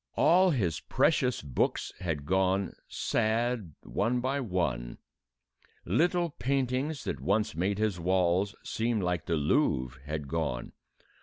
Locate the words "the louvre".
9.27-9.99